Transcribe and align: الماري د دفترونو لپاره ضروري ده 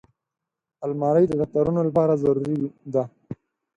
الماري 0.85 1.23
د 1.27 1.33
دفترونو 1.41 1.79
لپاره 1.87 2.13
ضروري 2.23 2.57
ده 2.93 3.03